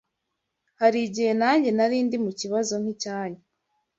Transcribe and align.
Hari 0.81 0.99
igihe 1.07 1.31
nanjye 1.41 1.69
nari 1.77 1.97
ndi 2.05 2.17
mu 2.25 2.31
kibazo 2.39 2.73
nk’icyanyu 2.81 3.41